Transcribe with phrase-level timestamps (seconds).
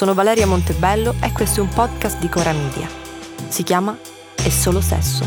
[0.00, 2.88] Sono Valeria Montebello e questo è un podcast di Cora Media.
[3.48, 3.94] Si chiama
[4.34, 5.26] È solo sesso.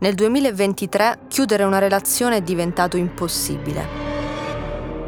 [0.00, 3.88] Nel 2023 chiudere una relazione è diventato impossibile.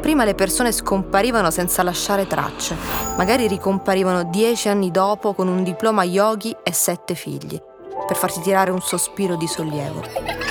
[0.01, 2.75] Prima le persone scomparivano senza lasciare tracce,
[3.15, 7.61] magari ricomparivano dieci anni dopo con un diploma yogi e sette figli
[8.07, 10.42] per farti tirare un sospiro di sollievo.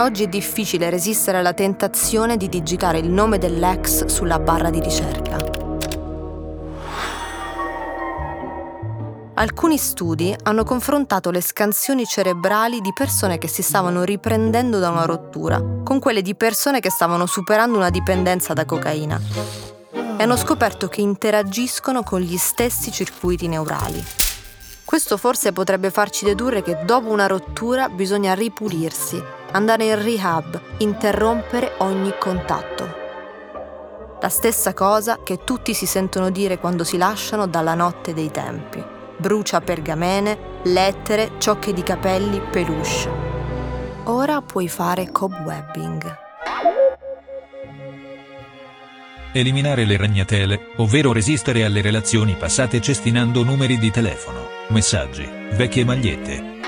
[0.00, 5.36] Oggi è difficile resistere alla tentazione di digitare il nome dell'ex sulla barra di ricerca.
[9.34, 15.04] Alcuni studi hanno confrontato le scansioni cerebrali di persone che si stavano riprendendo da una
[15.04, 19.20] rottura con quelle di persone che stavano superando una dipendenza da cocaina
[19.92, 24.02] e hanno scoperto che interagiscono con gli stessi circuiti neurali.
[24.90, 31.74] Questo forse potrebbe farci dedurre che dopo una rottura bisogna ripulirsi, andare in rehab, interrompere
[31.78, 32.92] ogni contatto.
[34.20, 38.84] La stessa cosa che tutti si sentono dire quando si lasciano dalla notte dei tempi.
[39.16, 43.08] Brucia pergamene, lettere, ciocche di capelli, peluche.
[44.06, 46.29] Ora puoi fare cobwebbing.
[49.32, 56.58] Eliminare le ragnatele, ovvero resistere alle relazioni passate cestinando numeri di telefono, messaggi, vecchie magliette.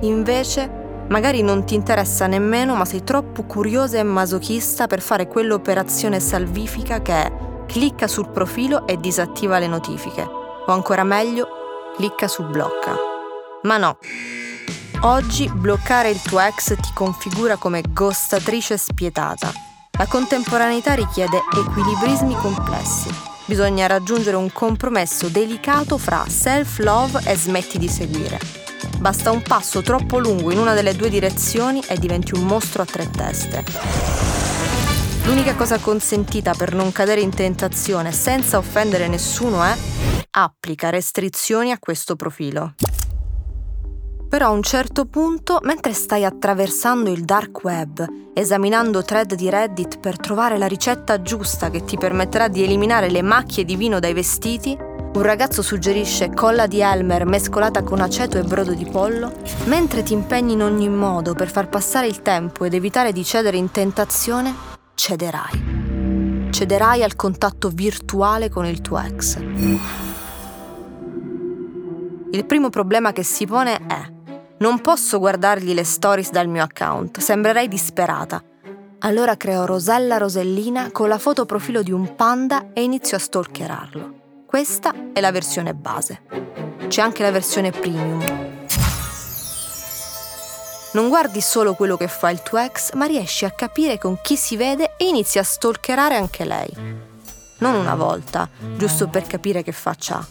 [0.00, 0.70] Invece,
[1.08, 7.00] magari non ti interessa nemmeno, ma sei troppo curiosa e masochista per fare quell'operazione salvifica
[7.00, 7.32] che è
[7.66, 10.20] clicca sul profilo e disattiva le notifiche.
[10.66, 11.48] O ancora meglio,
[11.96, 12.94] clicca su blocca.
[13.62, 13.96] Ma no.
[15.00, 23.10] Oggi bloccare il tuo ex ti configura come ghostatrice spietata la contemporaneità richiede equilibrismi complessi.
[23.44, 28.38] Bisogna raggiungere un compromesso delicato fra self-love e smetti di seguire.
[28.98, 32.86] Basta un passo troppo lungo in una delle due direzioni e diventi un mostro a
[32.86, 33.64] tre teste.
[35.24, 39.76] L'unica cosa consentita per non cadere in tentazione senza offendere nessuno è
[40.30, 42.74] applica restrizioni a questo profilo.
[44.32, 49.98] Però a un certo punto, mentre stai attraversando il dark web, esaminando thread di Reddit
[49.98, 54.14] per trovare la ricetta giusta che ti permetterà di eliminare le macchie di vino dai
[54.14, 59.34] vestiti, un ragazzo suggerisce colla di Elmer mescolata con aceto e brodo di pollo,
[59.64, 63.58] mentre ti impegni in ogni modo per far passare il tempo ed evitare di cedere
[63.58, 64.54] in tentazione,
[64.94, 66.48] cederai.
[66.50, 69.36] Cederai al contatto virtuale con il tuo ex.
[72.34, 74.11] Il primo problema che si pone è
[74.62, 78.40] non posso guardargli le stories dal mio account, sembrerei disperata.
[79.00, 84.44] Allora creo Rosella Rosellina con la foto profilo di un panda e inizio a stalkerarlo.
[84.46, 86.22] Questa è la versione base.
[86.86, 88.24] C'è anche la versione premium.
[90.92, 94.36] Non guardi solo quello che fa il tuo ex, ma riesci a capire con chi
[94.36, 96.70] si vede e inizi a stalkerare anche lei.
[97.58, 100.26] Non una volta, giusto per capire che faccia ha,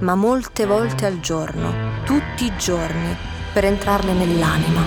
[0.00, 4.82] ma molte volte al giorno, tutti i giorni, per entrarle nell'anima.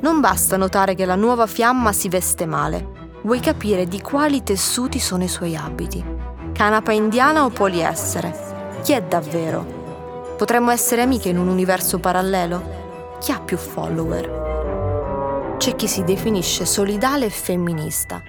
[0.00, 2.86] Non basta notare che la nuova fiamma si veste male,
[3.22, 6.04] vuoi capire di quali tessuti sono i suoi abiti.
[6.52, 8.78] Canapa indiana o poliessere?
[8.82, 10.34] Chi è davvero?
[10.36, 13.16] Potremmo essere amiche in un universo parallelo?
[13.18, 15.54] Chi ha più follower?
[15.56, 18.22] C'è chi si definisce solidale e femminista,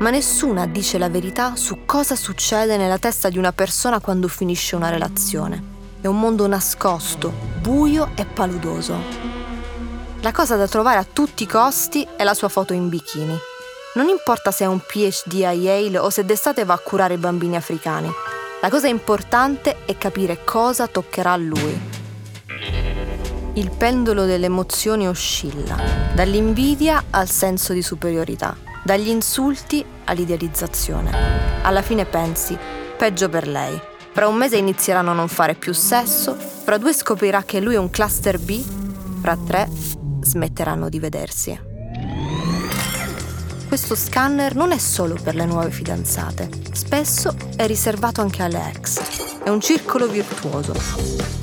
[0.00, 4.76] ma nessuna dice la verità su cosa succede nella testa di una persona quando finisce
[4.76, 5.75] una relazione.
[6.06, 8.96] È un mondo nascosto, buio e paludoso.
[10.20, 13.36] La cosa da trovare a tutti i costi è la sua foto in bikini.
[13.94, 17.16] Non importa se è un PhD a Yale o se d'estate va a curare i
[17.16, 18.08] bambini africani.
[18.60, 21.80] La cosa importante è capire cosa toccherà a lui.
[23.54, 25.76] Il pendolo delle emozioni oscilla,
[26.14, 31.62] dall'invidia al senso di superiorità, dagli insulti all'idealizzazione.
[31.62, 32.56] Alla fine pensi,
[32.96, 37.42] peggio per lei, fra un mese inizieranno a non fare più sesso, fra due scoprirà
[37.42, 38.64] che lui è un cluster B,
[39.20, 39.68] fra tre
[40.22, 41.60] smetteranno di vedersi.
[43.68, 49.42] Questo scanner non è solo per le nuove fidanzate, spesso è riservato anche alle ex.
[49.44, 50.72] È un circolo virtuoso.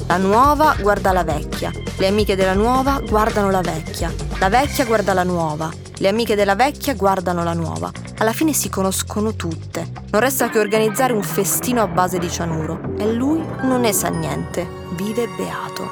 [0.08, 5.14] La nuova guarda la vecchia, le amiche della nuova guardano la vecchia, la vecchia guarda
[5.14, 7.92] la nuova, le amiche della vecchia guardano la nuova.
[8.18, 9.93] Alla fine si conoscono tutte.
[10.14, 12.94] Non resta che organizzare un festino a base di cianuro.
[13.00, 14.64] E lui non ne sa niente.
[14.92, 15.90] Vive beato.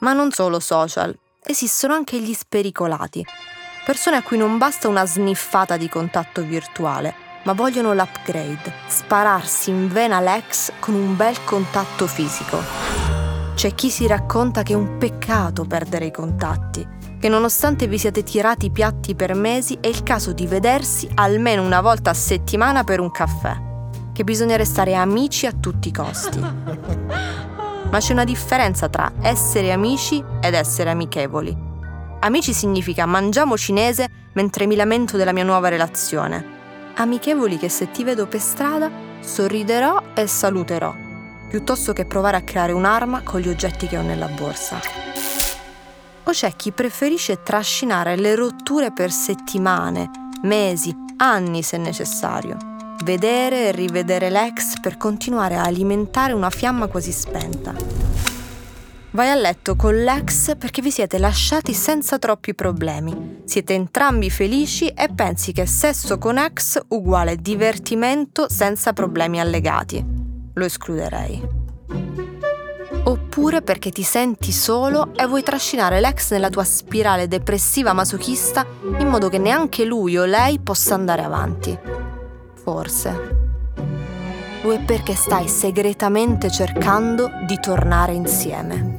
[0.00, 1.18] Ma non solo social.
[1.42, 3.24] Esistono anche gli spericolati.
[3.86, 7.14] Persone a cui non basta una sniffata di contatto virtuale,
[7.44, 8.74] ma vogliono l'upgrade.
[8.88, 12.58] Spararsi in vena l'ex con un bel contatto fisico.
[13.54, 18.22] C'è chi si racconta che è un peccato perdere i contatti che nonostante vi siate
[18.22, 22.98] tirati piatti per mesi è il caso di vedersi almeno una volta a settimana per
[22.98, 23.54] un caffè,
[24.14, 26.40] che bisogna restare amici a tutti i costi.
[26.40, 31.54] Ma c'è una differenza tra essere amici ed essere amichevoli.
[32.20, 36.58] Amici significa mangiamo cinese mentre mi lamento della mia nuova relazione.
[36.94, 38.90] Amichevoli che se ti vedo per strada
[39.20, 40.94] sorriderò e saluterò,
[41.50, 45.29] piuttosto che provare a creare un'arma con gli oggetti che ho nella borsa
[46.30, 50.10] o c'è chi preferisce trascinare le rotture per settimane,
[50.42, 52.56] mesi, anni se necessario.
[53.02, 57.74] Vedere e rivedere l'ex per continuare a alimentare una fiamma quasi spenta.
[59.12, 63.42] Vai a letto con l'ex perché vi siete lasciati senza troppi problemi.
[63.44, 70.04] Siete entrambi felici e pensi che sesso con ex uguale divertimento senza problemi allegati.
[70.54, 72.29] Lo escluderei
[73.04, 78.66] oppure perché ti senti solo e vuoi trascinare l'ex nella tua spirale depressiva masochista
[78.98, 81.78] in modo che neanche lui o lei possa andare avanti.
[82.62, 83.38] Forse.
[84.62, 88.98] O è perché stai segretamente cercando di tornare insieme.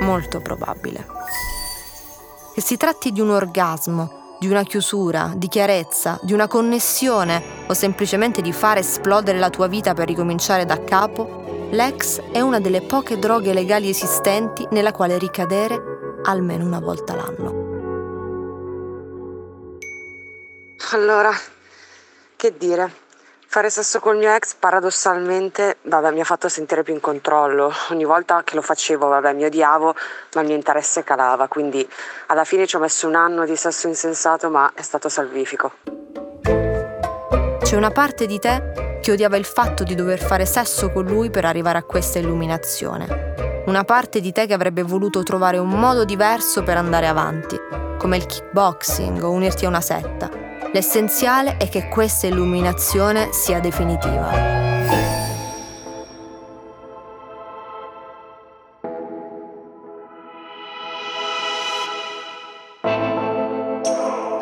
[0.00, 1.06] Molto probabile.
[2.54, 7.74] Che si tratti di un orgasmo, di una chiusura, di chiarezza, di una connessione o
[7.74, 11.39] semplicemente di fare esplodere la tua vita per ricominciare da capo,
[11.72, 17.68] L'ex è una delle poche droghe legali esistenti nella quale ricadere almeno una volta l'anno.
[20.90, 21.30] Allora,
[22.34, 22.92] che dire?
[23.46, 27.72] Fare sesso col mio ex paradossalmente, vabbè, mi ha fatto sentire più in controllo.
[27.90, 29.94] Ogni volta che lo facevo, vabbè, mi odiavo,
[30.34, 31.88] ma il mio interesse calava, quindi
[32.26, 35.99] alla fine ci ho messo un anno di sesso insensato, ma è stato salvifico.
[37.70, 41.30] C'è una parte di te che odiava il fatto di dover fare sesso con lui
[41.30, 43.62] per arrivare a questa illuminazione.
[43.66, 47.56] Una parte di te che avrebbe voluto trovare un modo diverso per andare avanti,
[47.96, 50.28] come il kickboxing o unirti a una setta.
[50.72, 54.79] L'essenziale è che questa illuminazione sia definitiva.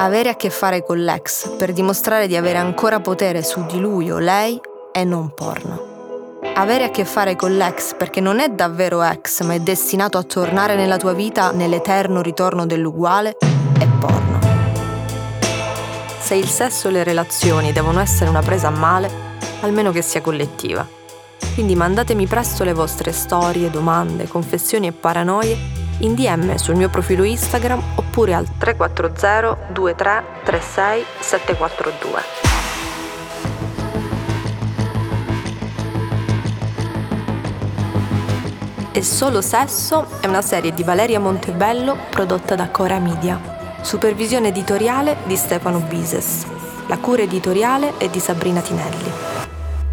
[0.08, 4.10] Avere a che fare con l'ex per dimostrare di avere ancora potere su di lui
[4.10, 4.58] o lei
[4.90, 6.38] è non porno.
[6.54, 10.22] Avere a che fare con l'ex perché non è davvero ex ma è destinato a
[10.22, 13.36] tornare nella tua vita nell'eterno ritorno dell'uguale
[13.78, 14.38] è porno.
[16.20, 19.10] Se il sesso e le relazioni devono essere una presa a male,
[19.60, 20.88] almeno che sia collettiva.
[21.52, 27.24] Quindi mandatemi presto le vostre storie, domande, confessioni e paranoie in DM sul mio profilo
[27.24, 32.46] Instagram oppure al 340 23 36 742.
[38.92, 43.56] E Solo Sesso è una serie di Valeria Montebello prodotta da Cora Media.
[43.80, 46.46] Supervisione editoriale di Stefano Bises.
[46.88, 49.12] La cura editoriale è di Sabrina Tinelli.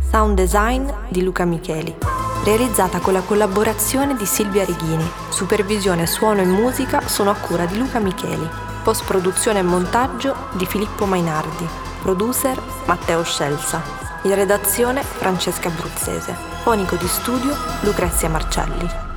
[0.10, 2.15] Sound design di Luca Micheli
[2.46, 5.10] realizzata con la collaborazione di Silvia Righini.
[5.30, 8.48] Supervisione suono e musica sono a cura di Luca Micheli.
[8.84, 11.68] Post produzione e montaggio di Filippo Mainardi.
[12.04, 13.82] Producer Matteo Scelsa.
[14.22, 16.36] In redazione Francesca Abruzzese.
[16.62, 19.15] Fonico di studio Lucrezia Marcelli.